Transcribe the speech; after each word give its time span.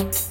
Bye. 0.00 0.29